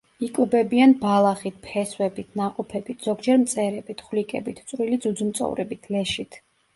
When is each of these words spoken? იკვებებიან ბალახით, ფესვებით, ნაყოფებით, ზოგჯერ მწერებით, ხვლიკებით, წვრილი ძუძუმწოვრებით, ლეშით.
იკვებებიან 0.25 0.93
ბალახით, 1.01 1.57
ფესვებით, 1.65 2.31
ნაყოფებით, 2.41 3.05
ზოგჯერ 3.09 3.37
მწერებით, 3.41 4.01
ხვლიკებით, 4.07 4.63
წვრილი 4.73 4.99
ძუძუმწოვრებით, 5.05 5.87
ლეშით. 5.97 6.39